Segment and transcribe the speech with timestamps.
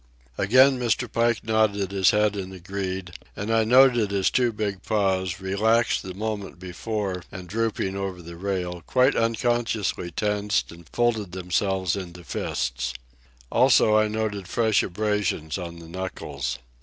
[0.35, 1.07] Again Mr.
[1.07, 6.15] Pike nodded his head and agreed, and I noted his two big paws, relaxed the
[6.15, 12.95] moment before and drooping over the rail, quite unconsciously tensed and folded themselves into fists.
[13.51, 16.57] Also, I noted fresh abrasions on the knuckles.